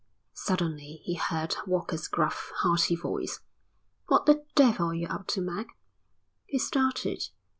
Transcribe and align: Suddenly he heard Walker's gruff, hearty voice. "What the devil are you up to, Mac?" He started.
Suddenly 0.33 0.99
he 1.03 1.13
heard 1.13 1.55
Walker's 1.67 2.07
gruff, 2.07 2.51
hearty 2.61 2.95
voice. 2.95 3.39
"What 4.07 4.25
the 4.25 4.43
devil 4.55 4.87
are 4.87 4.95
you 4.95 5.05
up 5.05 5.27
to, 5.27 5.41
Mac?" 5.41 5.77
He 6.47 6.57
started. 6.57 7.25